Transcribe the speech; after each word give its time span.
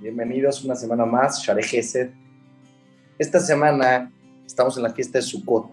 bienvenidos 0.00 0.64
una 0.64 0.74
semana 0.74 1.04
más, 1.04 1.42
Share 1.42 1.62
Gesed. 1.62 2.10
Esta 3.18 3.38
semana 3.38 4.12
estamos 4.46 4.76
en 4.76 4.82
la 4.82 4.92
fiesta 4.92 5.18
de 5.18 5.22
Sukkot. 5.22 5.70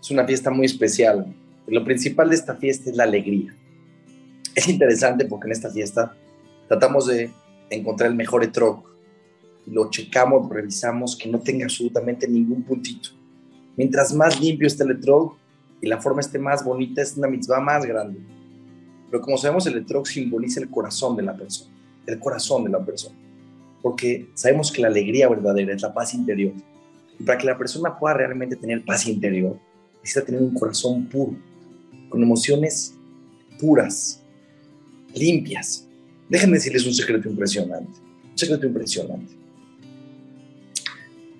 Es 0.00 0.10
una 0.10 0.24
fiesta 0.24 0.50
muy 0.50 0.66
especial. 0.66 1.34
lo 1.66 1.84
principal 1.84 2.28
de 2.28 2.36
esta 2.36 2.54
fiesta 2.54 2.90
es 2.90 2.96
la 2.96 3.04
alegría. 3.04 3.54
Es 4.54 4.68
interesante 4.68 5.24
porque 5.24 5.46
en 5.46 5.52
esta 5.52 5.70
fiesta 5.70 6.14
tratamos 6.68 7.06
de 7.06 7.30
encontrar 7.70 8.10
el 8.10 8.16
mejor 8.16 8.44
etrog. 8.44 8.84
Lo 9.66 9.90
checamos, 9.90 10.48
revisamos 10.48 11.16
que 11.16 11.28
no 11.28 11.40
tenga 11.40 11.64
absolutamente 11.64 12.28
ningún 12.28 12.62
puntito. 12.62 13.10
Mientras 13.76 14.14
más 14.14 14.40
limpio 14.40 14.66
esté 14.66 14.84
el 14.84 14.92
etrog 14.92 15.36
y 15.80 15.88
la 15.88 16.00
forma 16.00 16.20
esté 16.20 16.38
más 16.38 16.64
bonita, 16.64 17.02
es 17.02 17.16
una 17.16 17.28
mitzvah 17.28 17.60
más 17.60 17.84
grande. 17.84 18.20
Pero 19.10 19.22
como 19.22 19.36
sabemos, 19.36 19.66
el 19.66 19.78
etrog 19.78 20.06
simboliza 20.06 20.60
el 20.60 20.70
corazón 20.70 21.16
de 21.16 21.22
la 21.22 21.36
persona 21.36 21.77
el 22.08 22.18
corazón 22.18 22.64
de 22.64 22.70
la 22.70 22.84
persona. 22.84 23.16
Porque 23.82 24.28
sabemos 24.34 24.72
que 24.72 24.82
la 24.82 24.88
alegría 24.88 25.28
verdadera 25.28 25.74
es 25.74 25.82
la 25.82 25.94
paz 25.94 26.14
interior. 26.14 26.52
Y 27.18 27.22
para 27.22 27.38
que 27.38 27.46
la 27.46 27.58
persona 27.58 27.96
pueda 27.98 28.14
realmente 28.14 28.56
tener 28.56 28.84
paz 28.84 29.06
interior, 29.06 29.58
necesita 30.00 30.24
tener 30.24 30.42
un 30.42 30.54
corazón 30.54 31.06
puro, 31.06 31.36
con 32.08 32.22
emociones 32.22 32.94
puras, 33.60 34.22
limpias. 35.14 35.86
Déjenme 36.28 36.56
decirles 36.56 36.86
un 36.86 36.94
secreto 36.94 37.28
impresionante. 37.28 38.00
Un 38.30 38.38
secreto 38.38 38.66
impresionante. 38.66 39.34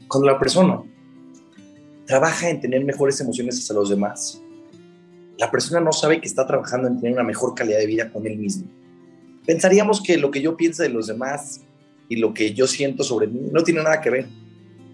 Cuando 0.06 0.30
la 0.30 0.38
persona 0.38 0.82
trabaja 2.06 2.48
en 2.48 2.60
tener 2.60 2.84
mejores 2.84 3.20
emociones 3.20 3.58
hacia 3.58 3.74
los 3.74 3.90
demás, 3.90 4.40
la 5.38 5.50
persona 5.50 5.80
no 5.80 5.92
sabe 5.92 6.20
que 6.20 6.26
está 6.26 6.46
trabajando 6.46 6.88
en 6.88 6.96
tener 6.96 7.12
una 7.12 7.22
mejor 7.22 7.54
calidad 7.54 7.78
de 7.78 7.86
vida 7.86 8.10
con 8.10 8.26
él 8.26 8.36
mismo 8.38 8.68
pensaríamos 9.48 10.02
que 10.02 10.18
lo 10.18 10.30
que 10.30 10.42
yo 10.42 10.58
pienso 10.58 10.82
de 10.82 10.90
los 10.90 11.06
demás 11.06 11.62
y 12.06 12.16
lo 12.16 12.34
que 12.34 12.52
yo 12.52 12.66
siento 12.66 13.02
sobre 13.02 13.26
mí 13.26 13.48
no 13.50 13.62
tiene 13.62 13.82
nada 13.82 13.98
que 13.98 14.10
ver. 14.10 14.28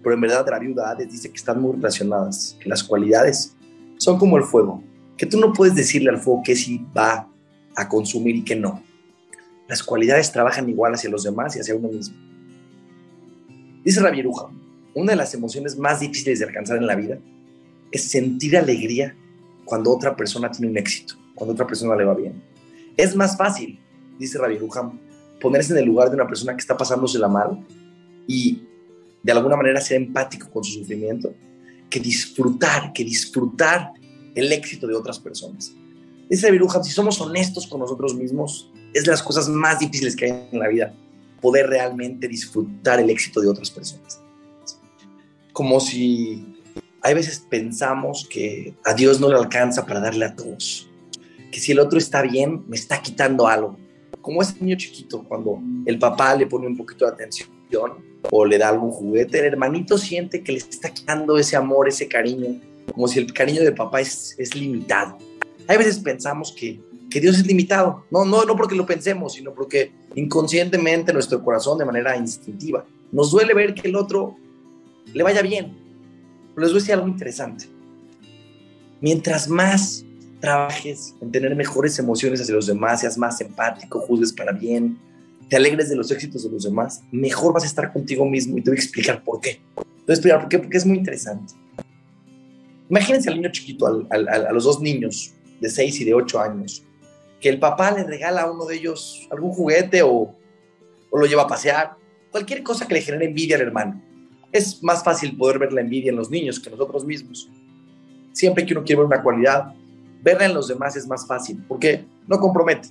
Pero 0.01 0.15
en 0.15 0.21
verdad 0.21 0.47
la 0.49 0.59
viuda 0.59 0.95
dice 0.95 1.29
que 1.29 1.35
están 1.35 1.61
muy 1.61 1.75
relacionadas, 1.75 2.55
que 2.61 2.69
las 2.69 2.81
cualidades 2.81 3.53
son 3.97 4.17
como 4.17 4.37
el 4.37 4.45
fuego, 4.45 4.81
que 5.17 5.25
tú 5.25 5.37
no 5.41 5.51
puedes 5.51 5.75
decirle 5.75 6.09
al 6.09 6.19
fuego 6.19 6.41
que 6.41 6.55
sí 6.55 6.85
va 6.97 7.29
a 7.75 7.89
consumir 7.89 8.37
y 8.37 8.45
que 8.45 8.55
no. 8.55 8.81
Las 9.67 9.83
cualidades 9.83 10.31
trabajan 10.31 10.69
igual 10.69 10.93
hacia 10.93 11.09
los 11.09 11.23
demás 11.23 11.53
y 11.57 11.59
hacia 11.59 11.75
uno 11.75 11.89
mismo. 11.89 12.15
Dice 13.83 13.99
la 13.99 14.09
Viruja, 14.09 14.47
una 14.93 15.11
de 15.11 15.17
las 15.17 15.33
emociones 15.33 15.77
más 15.77 15.99
difíciles 15.99 16.39
de 16.39 16.45
alcanzar 16.45 16.77
en 16.77 16.87
la 16.87 16.95
vida 16.95 17.19
es 17.91 18.03
sentir 18.03 18.55
alegría 18.55 19.17
cuando 19.65 19.91
otra 19.91 20.15
persona 20.15 20.49
tiene 20.49 20.71
un 20.71 20.77
éxito, 20.77 21.15
cuando 21.35 21.51
otra 21.51 21.67
persona 21.67 21.93
le 21.97 22.05
va 22.05 22.15
bien. 22.15 22.41
Es 22.95 23.17
más 23.17 23.35
fácil 23.35 23.81
dice 24.19 24.37
Rabbi 24.37 24.57
Ruham, 24.57 24.99
ponerse 25.39 25.73
en 25.73 25.79
el 25.79 25.85
lugar 25.85 26.09
de 26.09 26.15
una 26.15 26.27
persona 26.27 26.53
que 26.53 26.59
está 26.59 26.75
pasándosela 26.75 27.27
mal 27.27 27.65
y 28.27 28.63
de 29.21 29.31
alguna 29.31 29.55
manera 29.55 29.81
ser 29.81 29.97
empático 29.97 30.49
con 30.49 30.63
su 30.63 30.79
sufrimiento, 30.79 31.33
que 31.89 31.99
disfrutar, 31.99 32.93
que 32.93 33.03
disfrutar 33.03 33.91
el 34.33 34.51
éxito 34.51 34.87
de 34.87 34.95
otras 34.95 35.19
personas. 35.19 35.73
Dice 36.29 36.47
Rabbi 36.47 36.59
Ruham, 36.59 36.83
si 36.83 36.91
somos 36.91 37.19
honestos 37.21 37.67
con 37.67 37.79
nosotros 37.79 38.15
mismos, 38.15 38.71
es 38.93 39.03
de 39.03 39.11
las 39.11 39.21
cosas 39.21 39.49
más 39.49 39.79
difíciles 39.79 40.15
que 40.15 40.25
hay 40.25 40.47
en 40.51 40.59
la 40.59 40.67
vida, 40.67 40.93
poder 41.41 41.67
realmente 41.67 42.27
disfrutar 42.27 42.99
el 42.99 43.09
éxito 43.09 43.41
de 43.41 43.47
otras 43.47 43.69
personas. 43.69 44.19
Como 45.53 45.79
si 45.79 46.59
hay 47.01 47.13
veces 47.13 47.45
pensamos 47.49 48.27
que 48.29 48.75
a 48.83 48.93
Dios 48.93 49.19
no 49.19 49.29
le 49.29 49.35
alcanza 49.35 49.85
para 49.85 49.99
darle 49.99 50.25
a 50.25 50.35
todos, 50.35 50.89
que 51.51 51.59
si 51.59 51.71
el 51.71 51.79
otro 51.79 51.99
está 51.99 52.21
bien, 52.23 52.63
me 52.67 52.75
está 52.75 53.01
quitando 53.01 53.47
algo 53.47 53.77
como 54.25 54.41
ese 54.41 54.55
niño 54.59 54.75
chiquito, 54.75 55.23
cuando 55.23 55.61
el 55.85 55.99
papá 55.99 56.35
le 56.35 56.47
pone 56.47 56.65
un 56.65 56.75
poquito 56.75 57.05
de 57.05 57.11
atención 57.11 57.47
o 58.31 58.43
le 58.43 58.57
da 58.57 58.69
algún 58.69 58.89
juguete, 58.89 59.37
el 59.37 59.45
hermanito 59.45 59.99
siente 59.99 60.41
que 60.41 60.51
le 60.51 60.57
está 60.57 60.89
quitando 60.89 61.37
ese 61.37 61.55
amor, 61.55 61.87
ese 61.87 62.07
cariño, 62.07 62.59
como 62.91 63.07
si 63.07 63.19
el 63.19 63.31
cariño 63.31 63.61
de 63.61 63.71
papá 63.71 64.01
es, 64.01 64.33
es 64.39 64.55
limitado. 64.55 65.19
Hay 65.67 65.77
veces 65.77 65.99
pensamos 65.99 66.51
que, 66.51 66.81
que 67.11 67.21
Dios 67.21 67.37
es 67.37 67.45
limitado, 67.45 68.03
no, 68.09 68.25
no, 68.25 68.45
no 68.45 68.55
porque 68.55 68.73
lo 68.75 68.87
pensemos, 68.87 69.33
sino 69.33 69.53
porque 69.53 69.91
inconscientemente 70.15 71.13
nuestro 71.13 71.43
corazón, 71.43 71.77
de 71.77 71.85
manera 71.85 72.17
instintiva, 72.17 72.83
nos 73.11 73.29
duele 73.29 73.53
ver 73.53 73.75
que 73.75 73.87
el 73.87 73.95
otro 73.95 74.37
le 75.13 75.21
vaya 75.21 75.43
bien. 75.43 75.77
Pero 76.55 76.65
les 76.65 76.71
voy 76.71 76.79
a 76.79 76.81
decir 76.81 76.95
algo 76.95 77.07
interesante. 77.07 77.67
Mientras 79.01 79.47
más 79.47 80.03
trabajes 80.45 81.15
en 81.21 81.31
tener 81.31 81.55
mejores 81.55 81.97
emociones 81.97 82.39
hacia 82.39 82.53
los 82.53 82.67
demás, 82.67 83.01
seas 83.01 83.17
más 83.17 83.41
empático, 83.41 83.99
juzgues 83.99 84.31
para 84.31 84.51
bien, 84.51 84.97
te 85.49 85.55
alegres 85.55 85.89
de 85.89 85.95
los 85.95 86.11
éxitos 86.11 86.43
de 86.43 86.49
los 86.49 86.63
demás, 86.63 87.03
mejor 87.11 87.53
vas 87.53 87.63
a 87.63 87.67
estar 87.67 87.91
contigo 87.91 88.25
mismo 88.25 88.57
y 88.57 88.61
te 88.61 88.69
voy 88.69 88.77
a 88.77 88.81
explicar 88.81 89.23
por 89.23 89.41
qué. 89.41 89.59
Te 89.75 89.81
voy 89.81 90.09
a 90.09 90.13
explicar 90.13 90.39
por 90.41 90.49
qué, 90.49 90.59
porque 90.59 90.77
es 90.77 90.85
muy 90.85 90.97
interesante. 90.97 91.53
Imagínense 92.89 93.29
al 93.29 93.35
niño 93.35 93.51
chiquito, 93.51 94.07
a 94.09 94.51
los 94.51 94.63
dos 94.63 94.79
niños 94.79 95.33
de 95.59 95.69
6 95.69 96.01
y 96.01 96.05
de 96.05 96.13
8 96.13 96.39
años, 96.39 96.83
que 97.41 97.49
el 97.49 97.59
papá 97.59 97.91
le 97.91 98.03
regala 98.03 98.43
a 98.43 98.51
uno 98.51 98.65
de 98.65 98.75
ellos 98.75 99.27
algún 99.31 99.51
juguete 99.51 100.03
o, 100.03 100.35
o 101.09 101.17
lo 101.17 101.25
lleva 101.25 101.43
a 101.43 101.47
pasear, 101.47 101.95
cualquier 102.31 102.61
cosa 102.61 102.87
que 102.87 102.93
le 102.93 103.01
genere 103.01 103.25
envidia 103.25 103.55
al 103.55 103.63
hermano. 103.63 104.01
Es 104.51 104.83
más 104.83 105.03
fácil 105.03 105.35
poder 105.35 105.57
ver 105.57 105.73
la 105.73 105.81
envidia 105.81 106.11
en 106.11 106.17
los 106.17 106.29
niños 106.29 106.59
que 106.59 106.69
nosotros 106.69 107.03
mismos. 107.03 107.49
Siempre 108.31 108.65
que 108.65 108.73
uno 108.73 108.83
quiere 108.83 109.01
ver 109.01 109.07
una 109.07 109.23
cualidad, 109.23 109.73
verla 110.25 110.47
en 110.47 110.55
los 110.55 110.67
demás 110.67 110.95
es 110.95 111.07
más 111.07 111.27
fácil, 111.27 111.63
porque 111.67 112.03
no 112.27 112.39
compromete. 112.39 112.89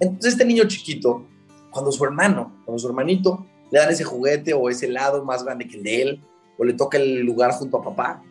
Entonces 0.00 0.32
este 0.32 0.44
niño 0.44 0.64
chiquito, 0.64 1.24
cuando 1.70 1.92
su 1.92 2.04
hermano, 2.04 2.52
cuando 2.64 2.80
su 2.80 2.88
hermanito 2.88 3.46
le 3.70 3.78
dan 3.78 3.90
ese 3.90 4.02
juguete 4.02 4.52
o 4.52 4.68
ese 4.68 4.86
helado 4.86 5.24
más 5.24 5.44
grande 5.44 5.68
que 5.68 5.76
el 5.76 5.84
de 5.84 6.02
él, 6.02 6.20
o 6.58 6.64
le 6.64 6.74
toca 6.74 6.98
el 6.98 7.20
lugar 7.20 7.52
junto 7.52 7.78
a 7.78 7.84
papá, 7.84 8.22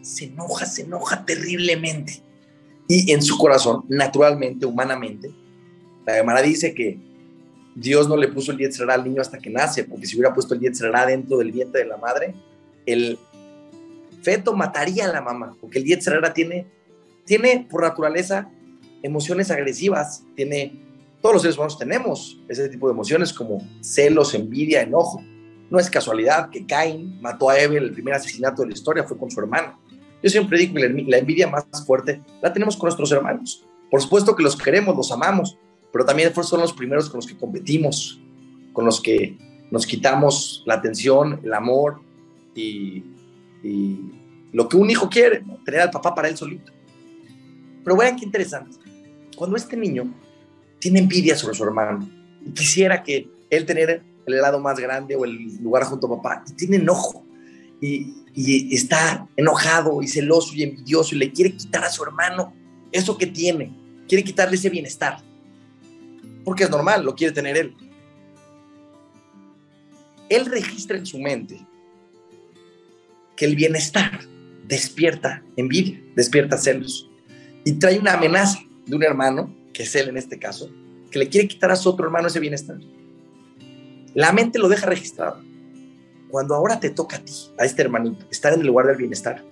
se 0.00 0.26
enoja, 0.26 0.64
se 0.64 0.82
enoja 0.82 1.24
terriblemente. 1.26 2.22
Y 2.86 3.10
en 3.10 3.20
su 3.20 3.36
corazón, 3.36 3.84
naturalmente, 3.88 4.64
humanamente, 4.64 5.34
la 6.06 6.14
Gemara 6.14 6.40
dice 6.40 6.72
que 6.72 7.00
Dios 7.74 8.08
no 8.08 8.16
le 8.16 8.28
puso 8.28 8.52
el 8.52 8.58
Yetzirah 8.58 8.94
al 8.94 9.02
niño 9.02 9.20
hasta 9.20 9.38
que 9.38 9.50
nace, 9.50 9.82
porque 9.82 10.06
si 10.06 10.14
hubiera 10.14 10.32
puesto 10.32 10.54
el 10.54 10.60
Yetzirah 10.60 11.06
dentro 11.06 11.38
del 11.38 11.50
vientre 11.50 11.82
de 11.82 11.88
la 11.88 11.96
madre, 11.96 12.32
el 12.86 13.18
feto 14.22 14.54
mataría 14.54 15.06
a 15.06 15.12
la 15.12 15.20
mamá, 15.20 15.56
porque 15.60 15.80
el 15.80 15.84
Yetzirah 15.84 16.32
tiene 16.32 16.75
tiene 17.26 17.66
por 17.70 17.82
naturaleza 17.82 18.48
emociones 19.02 19.50
agresivas, 19.50 20.24
tiene, 20.34 20.80
todos 21.20 21.34
los 21.34 21.42
seres 21.42 21.56
humanos 21.56 21.78
tenemos 21.78 22.40
ese 22.48 22.68
tipo 22.68 22.86
de 22.86 22.94
emociones 22.94 23.32
como 23.32 23.58
celos, 23.80 24.34
envidia, 24.34 24.82
enojo. 24.82 25.22
No 25.68 25.78
es 25.78 25.90
casualidad 25.90 26.48
que 26.50 26.64
Cain 26.64 27.20
mató 27.20 27.50
a 27.50 27.58
Evel, 27.58 27.84
el 27.84 27.92
primer 27.92 28.14
asesinato 28.14 28.62
de 28.62 28.68
la 28.68 28.74
historia 28.74 29.04
fue 29.04 29.18
con 29.18 29.30
su 29.30 29.40
hermano. 29.40 29.78
Yo 30.22 30.30
siempre 30.30 30.58
digo 30.58 30.74
que 30.74 30.88
la 30.88 31.18
envidia 31.18 31.48
más 31.48 31.66
fuerte 31.86 32.22
la 32.40 32.52
tenemos 32.52 32.76
con 32.76 32.86
nuestros 32.86 33.12
hermanos. 33.12 33.64
Por 33.90 34.00
supuesto 34.00 34.34
que 34.34 34.42
los 34.42 34.56
queremos, 34.56 34.96
los 34.96 35.12
amamos, 35.12 35.58
pero 35.92 36.04
también 36.04 36.32
son 36.34 36.60
los 36.60 36.72
primeros 36.72 37.08
con 37.08 37.18
los 37.18 37.26
que 37.26 37.36
competimos, 37.36 38.20
con 38.72 38.84
los 38.84 39.00
que 39.00 39.36
nos 39.70 39.86
quitamos 39.86 40.62
la 40.66 40.74
atención, 40.74 41.40
el 41.42 41.52
amor 41.52 42.00
y, 42.54 43.04
lo 44.52 44.68
que 44.68 44.76
un 44.76 44.88
hijo 44.88 45.08
quiere, 45.10 45.44
tener 45.64 45.80
al 45.80 45.90
papá 45.90 46.14
para 46.14 46.28
él 46.28 46.36
solito. 46.36 46.72
Pero 47.86 47.96
vean 47.96 48.16
qué 48.16 48.24
interesante. 48.24 48.76
Cuando 49.36 49.56
este 49.56 49.76
niño 49.76 50.12
tiene 50.80 50.98
envidia 50.98 51.36
sobre 51.36 51.54
su 51.54 51.62
hermano 51.62 52.10
y 52.44 52.50
quisiera 52.50 53.00
que 53.00 53.30
él 53.48 53.64
tener 53.64 54.02
el 54.26 54.34
helado 54.34 54.58
más 54.58 54.76
grande 54.76 55.14
o 55.14 55.24
el 55.24 55.56
lugar 55.62 55.84
junto 55.84 56.08
a 56.08 56.20
papá, 56.20 56.44
y 56.48 56.52
tiene 56.54 56.78
enojo 56.78 57.24
y, 57.80 58.12
está 58.74 59.28
enojado 59.36 60.02
y 60.02 60.08
celoso 60.08 60.52
y 60.56 60.64
envidioso 60.64 61.14
y 61.14 61.18
le 61.18 61.30
quiere 61.30 61.52
quitar 61.52 61.84
a 61.84 61.88
su 61.88 62.02
hermano 62.02 62.52
eso 62.90 63.16
que 63.16 63.28
tiene, 63.28 63.72
quiere 64.08 64.24
quitarle 64.24 64.56
ese 64.56 64.68
bienestar, 64.68 65.18
porque 66.44 66.64
es 66.64 66.70
normal, 66.70 67.04
lo 67.04 67.14
quiere 67.14 67.32
tener 67.32 67.56
él. 67.56 67.76
Él 70.28 70.46
registra 70.46 70.98
en 70.98 71.06
su 71.06 71.20
mente 71.20 71.64
que 73.36 73.44
el 73.44 73.54
bienestar 73.54 74.22
despierta 74.66 75.44
envidia, 75.56 76.02
despierta 76.16 76.58
celos 76.58 77.08
y 77.66 77.72
trae 77.72 77.98
una 77.98 78.12
amenaza 78.12 78.60
de 78.86 78.94
un 78.94 79.02
hermano, 79.02 79.52
que 79.72 79.82
es 79.82 79.94
él 79.96 80.08
en 80.08 80.16
este 80.16 80.38
caso, 80.38 80.70
que 81.10 81.18
le 81.18 81.28
quiere 81.28 81.48
quitar 81.48 81.72
a 81.72 81.76
su 81.76 81.88
otro 81.88 82.06
hermano 82.06 82.28
ese 82.28 82.38
bienestar. 82.38 82.78
La 84.14 84.32
mente 84.32 84.60
lo 84.60 84.68
deja 84.68 84.86
registrado. 84.86 85.42
Cuando 86.30 86.54
ahora 86.54 86.78
te 86.78 86.90
toca 86.90 87.16
a 87.16 87.18
ti, 87.18 87.32
a 87.58 87.64
este 87.64 87.82
hermanito, 87.82 88.24
estar 88.30 88.52
en 88.52 88.60
el 88.60 88.68
lugar 88.68 88.86
del 88.86 88.96
bienestar, 88.96 89.44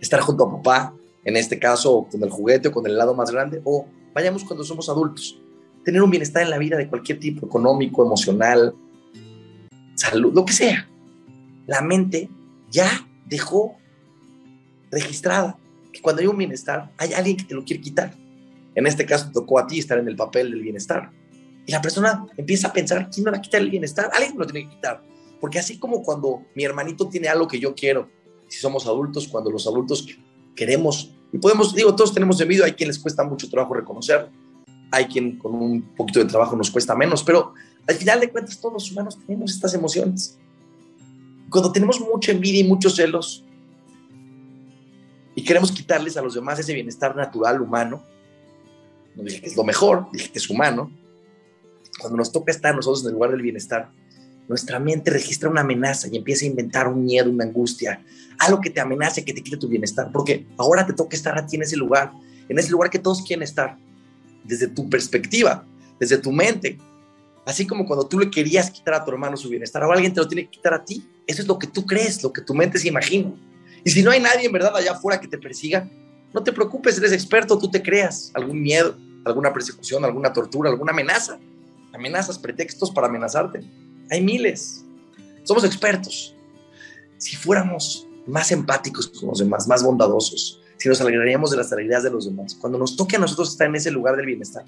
estar 0.00 0.20
junto 0.20 0.44
a 0.44 0.52
papá, 0.52 0.94
en 1.24 1.36
este 1.36 1.58
caso 1.58 2.06
con 2.08 2.22
el 2.22 2.30
juguete 2.30 2.68
o 2.68 2.72
con 2.72 2.86
el 2.86 2.96
lado 2.96 3.12
más 3.12 3.32
grande, 3.32 3.60
o 3.64 3.88
vayamos 4.14 4.44
cuando 4.44 4.62
somos 4.62 4.88
adultos, 4.88 5.36
tener 5.84 6.00
un 6.00 6.10
bienestar 6.10 6.44
en 6.44 6.50
la 6.50 6.58
vida 6.58 6.76
de 6.76 6.88
cualquier 6.88 7.18
tipo, 7.18 7.44
económico, 7.44 8.06
emocional, 8.06 8.72
salud, 9.96 10.32
lo 10.32 10.44
que 10.44 10.52
sea. 10.52 10.88
La 11.66 11.80
mente 11.82 12.30
ya 12.70 12.88
dejó 13.26 13.74
registrada 14.92 15.58
que 15.92 16.00
cuando 16.00 16.20
hay 16.22 16.26
un 16.26 16.38
bienestar, 16.38 16.90
hay 16.98 17.12
alguien 17.12 17.36
que 17.36 17.44
te 17.44 17.54
lo 17.54 17.64
quiere 17.64 17.82
quitar. 17.82 18.14
En 18.74 18.86
este 18.86 19.04
caso 19.04 19.30
tocó 19.32 19.58
a 19.58 19.66
ti 19.66 19.78
estar 19.78 19.98
en 19.98 20.08
el 20.08 20.16
papel 20.16 20.50
del 20.50 20.62
bienestar. 20.62 21.10
Y 21.66 21.72
la 21.72 21.80
persona 21.80 22.26
empieza 22.36 22.68
a 22.68 22.72
pensar, 22.72 23.08
¿quién 23.10 23.24
me 23.24 23.30
va 23.30 23.36
a 23.36 23.42
quitar 23.42 23.60
el 23.60 23.70
bienestar? 23.70 24.10
Alguien 24.12 24.32
me 24.32 24.40
lo 24.40 24.46
tiene 24.46 24.68
que 24.68 24.76
quitar. 24.76 25.02
Porque 25.40 25.58
así 25.58 25.78
como 25.78 26.02
cuando 26.02 26.44
mi 26.54 26.64
hermanito 26.64 27.08
tiene 27.08 27.28
algo 27.28 27.46
que 27.46 27.58
yo 27.58 27.74
quiero, 27.74 28.08
si 28.48 28.58
somos 28.58 28.86
adultos, 28.86 29.28
cuando 29.28 29.50
los 29.50 29.66
adultos 29.66 30.06
queremos, 30.54 31.14
y 31.32 31.38
podemos, 31.38 31.74
digo, 31.74 31.94
todos 31.94 32.12
tenemos 32.12 32.40
envidia, 32.40 32.64
hay 32.64 32.72
quien 32.72 32.88
les 32.88 32.98
cuesta 32.98 33.24
mucho 33.24 33.48
trabajo 33.48 33.74
reconocer, 33.74 34.28
hay 34.90 35.06
quien 35.06 35.38
con 35.38 35.54
un 35.54 35.82
poquito 35.96 36.20
de 36.20 36.26
trabajo 36.26 36.54
nos 36.54 36.70
cuesta 36.70 36.94
menos, 36.94 37.24
pero 37.24 37.54
al 37.88 37.94
final 37.94 38.20
de 38.20 38.30
cuentas 38.30 38.60
todos 38.60 38.74
los 38.74 38.92
humanos 38.92 39.18
tenemos 39.26 39.50
estas 39.52 39.74
emociones. 39.74 40.38
Cuando 41.48 41.72
tenemos 41.72 42.00
mucha 42.00 42.32
envidia 42.32 42.60
y 42.60 42.64
muchos 42.64 42.96
celos 42.96 43.44
y 45.34 45.44
queremos 45.44 45.72
quitarles 45.72 46.16
a 46.16 46.22
los 46.22 46.34
demás 46.34 46.58
ese 46.58 46.74
bienestar 46.74 47.16
natural 47.16 47.60
humano, 47.60 48.02
no 49.14 49.22
dije 49.22 49.40
que 49.40 49.48
es 49.48 49.56
lo 49.56 49.64
mejor, 49.64 50.06
dije 50.12 50.30
que 50.30 50.38
es 50.38 50.48
humano, 50.48 50.90
cuando 52.00 52.16
nos 52.16 52.32
toca 52.32 52.52
estar 52.52 52.74
nosotros 52.74 53.02
en 53.02 53.08
el 53.08 53.14
lugar 53.14 53.30
del 53.30 53.42
bienestar, 53.42 53.90
nuestra 54.48 54.78
mente 54.78 55.10
registra 55.10 55.48
una 55.48 55.60
amenaza 55.60 56.08
y 56.10 56.16
empieza 56.16 56.44
a 56.44 56.48
inventar 56.48 56.88
un 56.88 57.04
miedo, 57.04 57.30
una 57.30 57.44
angustia, 57.44 58.04
algo 58.38 58.60
que 58.60 58.70
te 58.70 58.80
amenace, 58.80 59.24
que 59.24 59.32
te 59.32 59.42
quite 59.42 59.56
tu 59.56 59.68
bienestar, 59.68 60.10
porque 60.12 60.46
ahora 60.58 60.86
te 60.86 60.92
toca 60.92 61.16
estar 61.16 61.38
a 61.38 61.46
ti 61.46 61.56
en 61.56 61.62
ese 61.62 61.76
lugar, 61.76 62.12
en 62.48 62.58
ese 62.58 62.70
lugar 62.70 62.90
que 62.90 62.98
todos 62.98 63.22
quieren 63.22 63.42
estar, 63.42 63.78
desde 64.44 64.68
tu 64.68 64.90
perspectiva, 64.90 65.64
desde 65.98 66.18
tu 66.18 66.32
mente. 66.32 66.78
Así 67.46 67.66
como 67.66 67.86
cuando 67.86 68.06
tú 68.06 68.18
le 68.18 68.30
querías 68.30 68.70
quitar 68.70 68.94
a 68.94 69.04
tu 69.04 69.10
hermano 69.10 69.36
su 69.36 69.48
bienestar, 69.48 69.82
ahora 69.82 69.94
alguien 69.94 70.12
te 70.12 70.20
lo 70.20 70.28
tiene 70.28 70.44
que 70.44 70.50
quitar 70.50 70.74
a 70.74 70.84
ti. 70.84 71.04
Eso 71.26 71.42
es 71.42 71.48
lo 71.48 71.58
que 71.58 71.66
tú 71.66 71.86
crees, 71.86 72.22
lo 72.22 72.32
que 72.32 72.40
tu 72.40 72.54
mente 72.54 72.78
se 72.78 72.88
imagina. 72.88 73.32
Y 73.84 73.90
si 73.90 74.02
no 74.02 74.10
hay 74.10 74.20
nadie 74.20 74.46
en 74.46 74.52
verdad 74.52 74.76
allá 74.76 74.92
afuera 74.92 75.20
que 75.20 75.28
te 75.28 75.38
persiga, 75.38 75.88
no 76.32 76.42
te 76.42 76.52
preocupes, 76.52 76.96
eres 76.98 77.12
experto, 77.12 77.58
tú 77.58 77.70
te 77.70 77.82
creas 77.82 78.30
algún 78.34 78.62
miedo, 78.62 78.96
alguna 79.24 79.52
persecución, 79.52 80.04
alguna 80.04 80.32
tortura, 80.32 80.70
alguna 80.70 80.92
amenaza. 80.92 81.38
Amenazas, 81.92 82.38
pretextos 82.38 82.90
para 82.90 83.06
amenazarte. 83.06 83.60
Hay 84.10 84.22
miles. 84.22 84.84
Somos 85.42 85.64
expertos. 85.64 86.34
Si 87.18 87.36
fuéramos 87.36 88.06
más 88.26 88.50
empáticos 88.50 89.08
con 89.08 89.28
los 89.28 89.38
demás, 89.38 89.68
más 89.68 89.82
bondadosos, 89.82 90.61
si 90.82 90.88
nos 90.88 91.00
alegraríamos 91.00 91.52
de 91.52 91.56
las 91.56 91.72
alegrías 91.72 92.02
de 92.02 92.10
los 92.10 92.24
demás, 92.24 92.56
cuando 92.56 92.76
nos 92.76 92.96
toque 92.96 93.14
a 93.14 93.18
nosotros 93.20 93.50
estar 93.50 93.68
en 93.68 93.76
ese 93.76 93.92
lugar 93.92 94.16
del 94.16 94.26
bienestar, 94.26 94.64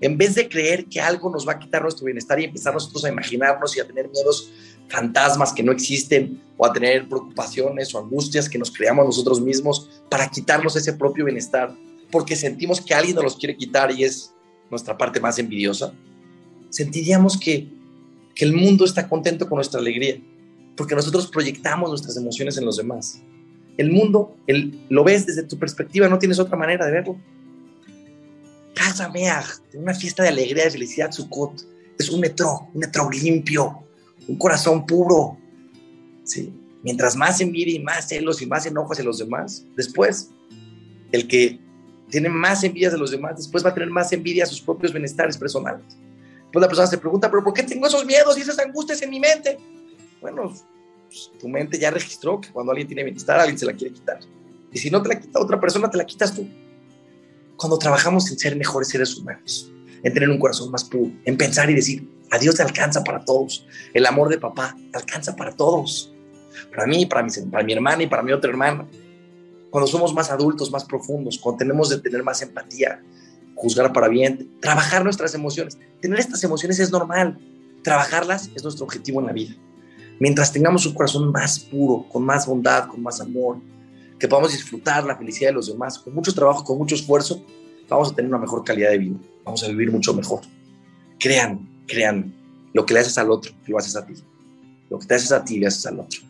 en 0.00 0.18
vez 0.18 0.34
de 0.34 0.48
creer 0.48 0.86
que 0.86 1.00
algo 1.00 1.30
nos 1.30 1.46
va 1.46 1.52
a 1.52 1.58
quitar 1.60 1.82
nuestro 1.82 2.04
bienestar 2.04 2.40
y 2.40 2.44
empezar 2.46 2.74
nosotros 2.74 3.04
a 3.04 3.08
imaginarnos 3.10 3.76
y 3.76 3.80
a 3.80 3.86
tener 3.86 4.10
miedos 4.10 4.50
fantasmas 4.88 5.52
que 5.52 5.62
no 5.62 5.70
existen 5.70 6.42
o 6.56 6.66
a 6.66 6.72
tener 6.72 7.08
preocupaciones 7.08 7.94
o 7.94 8.00
angustias 8.00 8.48
que 8.48 8.58
nos 8.58 8.72
creamos 8.72 9.06
nosotros 9.06 9.40
mismos 9.40 10.02
para 10.10 10.28
quitarnos 10.28 10.74
ese 10.74 10.94
propio 10.94 11.26
bienestar, 11.26 11.72
porque 12.10 12.34
sentimos 12.34 12.80
que 12.80 12.92
alguien 12.92 13.14
nos 13.14 13.22
los 13.22 13.36
quiere 13.36 13.56
quitar 13.56 13.92
y 13.92 14.02
es 14.02 14.34
nuestra 14.68 14.98
parte 14.98 15.20
más 15.20 15.38
envidiosa, 15.38 15.94
sentiríamos 16.70 17.38
que, 17.38 17.68
que 18.34 18.44
el 18.44 18.52
mundo 18.52 18.84
está 18.84 19.08
contento 19.08 19.48
con 19.48 19.58
nuestra 19.58 19.78
alegría, 19.78 20.20
porque 20.76 20.96
nosotros 20.96 21.28
proyectamos 21.28 21.88
nuestras 21.88 22.16
emociones 22.16 22.58
en 22.58 22.64
los 22.64 22.78
demás. 22.78 23.22
El 23.76 23.90
mundo 23.90 24.36
el, 24.46 24.78
lo 24.88 25.04
ves 25.04 25.26
desde 25.26 25.44
tu 25.44 25.58
perspectiva, 25.58 26.08
no 26.08 26.18
tienes 26.18 26.38
otra 26.38 26.56
manera 26.56 26.86
de 26.86 26.92
verlo. 26.92 27.16
Casa 28.74 29.08
Meag, 29.08 29.44
una 29.74 29.94
fiesta 29.94 30.22
de 30.22 30.30
alegría, 30.30 30.64
de 30.64 30.70
felicidad, 30.70 31.10
Sukkot, 31.10 31.64
es 31.98 32.10
un 32.10 32.20
metro, 32.20 32.68
un 32.72 32.80
metro 32.80 33.08
limpio, 33.10 33.84
un 34.28 34.36
corazón 34.36 34.86
puro. 34.86 35.38
¿sí? 36.24 36.52
Mientras 36.82 37.16
más 37.16 37.40
envidia 37.40 37.76
y 37.76 37.80
más 37.80 38.08
celos 38.08 38.42
y 38.42 38.46
más 38.46 38.66
enojos 38.66 38.98
de 38.98 39.04
los 39.04 39.18
demás, 39.18 39.64
después, 39.76 40.30
el 41.12 41.28
que 41.28 41.60
tiene 42.10 42.28
más 42.28 42.64
envidia 42.64 42.90
de 42.90 42.98
los 42.98 43.10
demás, 43.10 43.36
después 43.36 43.64
va 43.64 43.70
a 43.70 43.74
tener 43.74 43.90
más 43.90 44.12
envidia 44.12 44.44
a 44.44 44.46
sus 44.46 44.60
propios 44.60 44.92
bienestares 44.92 45.38
personales. 45.38 45.84
Pues 46.52 46.60
la 46.60 46.68
persona 46.68 46.86
se 46.86 46.98
pregunta, 46.98 47.30
¿pero 47.30 47.42
por 47.42 47.54
qué 47.54 47.62
tengo 47.62 47.86
esos 47.86 48.04
miedos 48.04 48.36
y 48.36 48.42
esas 48.42 48.58
angustias 48.58 49.00
en 49.00 49.10
mi 49.10 49.18
mente? 49.18 49.58
Bueno, 50.20 50.52
pues, 51.12 51.30
tu 51.38 51.46
mente 51.46 51.78
ya 51.78 51.90
registró 51.90 52.40
que 52.40 52.50
cuando 52.50 52.72
alguien 52.72 52.88
tiene 52.88 53.04
bienestar, 53.04 53.38
alguien 53.38 53.58
se 53.58 53.66
la 53.66 53.74
quiere 53.74 53.92
quitar. 53.92 54.18
Y 54.72 54.78
si 54.78 54.90
no 54.90 55.02
te 55.02 55.10
la 55.10 55.20
quita 55.20 55.38
otra 55.38 55.60
persona, 55.60 55.90
te 55.90 55.98
la 55.98 56.06
quitas 56.06 56.34
tú. 56.34 56.48
Cuando 57.56 57.78
trabajamos 57.78 58.30
en 58.30 58.38
ser 58.38 58.56
mejores 58.56 58.88
seres 58.88 59.14
humanos, 59.18 59.70
en 60.02 60.14
tener 60.14 60.30
un 60.30 60.38
corazón 60.38 60.70
más 60.70 60.84
puro, 60.84 61.12
en 61.26 61.36
pensar 61.36 61.68
y 61.68 61.74
decir, 61.74 62.08
a 62.30 62.38
Dios 62.38 62.54
te 62.54 62.62
alcanza 62.62 63.04
para 63.04 63.22
todos. 63.24 63.66
El 63.92 64.06
amor 64.06 64.30
de 64.30 64.38
papá 64.38 64.74
alcanza 64.94 65.36
para 65.36 65.54
todos. 65.54 66.14
Para 66.70 66.86
mí, 66.86 67.04
para 67.04 67.22
mi, 67.22 67.30
para 67.50 67.62
mi 67.62 67.72
hermana 67.74 68.02
y 68.02 68.06
para 68.06 68.22
mi 68.22 68.32
otra 68.32 68.50
hermana. 68.50 68.88
Cuando 69.68 69.86
somos 69.86 70.14
más 70.14 70.30
adultos, 70.30 70.70
más 70.70 70.84
profundos, 70.84 71.38
cuando 71.38 71.58
tenemos 71.58 71.90
de 71.90 72.00
tener 72.00 72.22
más 72.22 72.40
empatía, 72.40 73.02
juzgar 73.54 73.92
para 73.92 74.08
bien, 74.08 74.50
trabajar 74.60 75.04
nuestras 75.04 75.34
emociones. 75.34 75.78
Tener 76.00 76.18
estas 76.18 76.42
emociones 76.42 76.78
es 76.78 76.90
normal. 76.90 77.38
Trabajarlas 77.82 78.50
es 78.54 78.62
nuestro 78.62 78.86
objetivo 78.86 79.20
en 79.20 79.26
la 79.26 79.32
vida. 79.32 79.54
Mientras 80.22 80.52
tengamos 80.52 80.86
un 80.86 80.94
corazón 80.94 81.32
más 81.32 81.58
puro, 81.58 82.06
con 82.08 82.24
más 82.24 82.46
bondad, 82.46 82.86
con 82.86 83.02
más 83.02 83.20
amor, 83.20 83.56
que 84.20 84.28
podamos 84.28 84.52
disfrutar 84.52 85.02
la 85.02 85.16
felicidad 85.16 85.50
de 85.50 85.54
los 85.54 85.66
demás, 85.66 85.98
con 85.98 86.14
mucho 86.14 86.32
trabajo, 86.32 86.62
con 86.62 86.78
mucho 86.78 86.94
esfuerzo, 86.94 87.44
vamos 87.88 88.12
a 88.12 88.14
tener 88.14 88.28
una 88.28 88.38
mejor 88.38 88.62
calidad 88.62 88.90
de 88.90 88.98
vida, 88.98 89.16
vamos 89.44 89.64
a 89.64 89.66
vivir 89.66 89.90
mucho 89.90 90.14
mejor. 90.14 90.42
Crean, 91.18 91.68
crean, 91.88 92.32
lo 92.72 92.86
que 92.86 92.94
le 92.94 93.00
haces 93.00 93.18
al 93.18 93.32
otro, 93.32 93.52
lo 93.66 93.78
haces 93.78 93.96
a 93.96 94.06
ti. 94.06 94.12
Lo 94.88 95.00
que 95.00 95.08
te 95.08 95.14
haces 95.16 95.32
a 95.32 95.44
ti, 95.44 95.58
le 95.58 95.66
haces 95.66 95.86
al 95.86 95.98
otro. 95.98 96.20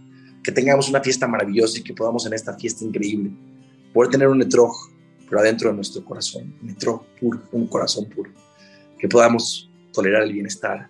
Que 0.42 0.52
tengamos 0.52 0.88
una 0.88 1.02
fiesta 1.02 1.28
maravillosa 1.28 1.78
y 1.78 1.82
que 1.82 1.92
podamos 1.92 2.24
en 2.24 2.32
esta 2.32 2.54
fiesta 2.54 2.86
increíble 2.86 3.30
poder 3.92 4.10
tener 4.10 4.28
un 4.28 4.38
netroj, 4.38 4.74
pero 5.28 5.38
adentro 5.38 5.68
de 5.68 5.76
nuestro 5.76 6.02
corazón, 6.02 6.54
un 6.62 6.66
netroj 6.66 7.02
puro, 7.20 7.42
un 7.52 7.66
corazón 7.66 8.06
puro. 8.06 8.30
Que 8.98 9.06
podamos 9.06 9.68
tolerar 9.92 10.22
el 10.22 10.32
bienestar 10.32 10.88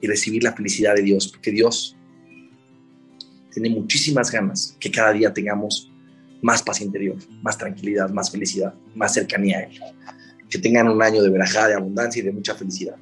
y 0.00 0.06
recibir 0.06 0.44
la 0.44 0.52
felicidad 0.52 0.94
de 0.94 1.02
Dios, 1.02 1.26
porque 1.26 1.50
Dios 1.50 1.96
tiene 3.52 3.70
muchísimas 3.70 4.30
ganas 4.30 4.76
que 4.78 4.90
cada 4.90 5.12
día 5.12 5.32
tengamos 5.32 5.90
más 6.42 6.62
paz 6.62 6.80
interior, 6.80 7.16
más 7.42 7.58
tranquilidad, 7.58 8.10
más 8.10 8.30
felicidad, 8.30 8.74
más 8.94 9.14
cercanía 9.14 9.58
a 9.58 9.62
Él. 9.62 9.80
Que 10.48 10.58
tengan 10.58 10.88
un 10.88 11.02
año 11.02 11.22
de 11.22 11.30
verajada, 11.30 11.68
de 11.68 11.74
abundancia 11.74 12.20
y 12.20 12.24
de 12.24 12.32
mucha 12.32 12.54
felicidad. 12.54 12.96